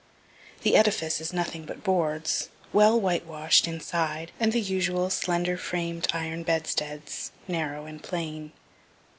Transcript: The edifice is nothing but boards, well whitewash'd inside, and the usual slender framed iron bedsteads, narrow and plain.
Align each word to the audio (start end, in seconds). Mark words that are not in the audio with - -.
The 0.63 0.75
edifice 0.75 1.21
is 1.21 1.31
nothing 1.31 1.63
but 1.63 1.83
boards, 1.83 2.49
well 2.73 2.99
whitewash'd 2.99 3.67
inside, 3.67 4.31
and 4.39 4.51
the 4.51 4.59
usual 4.59 5.11
slender 5.11 5.57
framed 5.57 6.07
iron 6.11 6.41
bedsteads, 6.41 7.31
narrow 7.47 7.85
and 7.85 8.01
plain. 8.01 8.51